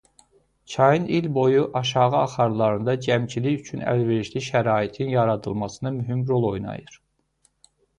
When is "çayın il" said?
0.65-1.27